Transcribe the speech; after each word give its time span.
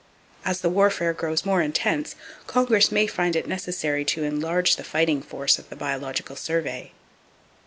As 0.43 0.61
the 0.61 0.69
warfare 0.71 1.13
grows 1.13 1.45
more 1.45 1.61
intense, 1.61 2.15
Congress 2.47 2.91
may 2.91 3.05
find 3.05 3.35
it 3.35 3.47
necessary 3.47 4.03
to 4.05 4.23
enlarge 4.23 4.75
the 4.75 4.83
fighting 4.83 5.21
force 5.21 5.59
of 5.59 5.69
the 5.69 5.75
Biological 5.75 6.35
Survey. 6.35 6.91